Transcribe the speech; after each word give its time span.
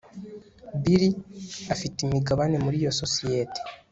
bill 0.81 1.05
afite 1.73 1.97
imigabane 2.01 2.55
muri 2.63 2.75
iyo 2.81 2.91
sosiyete 3.01 3.59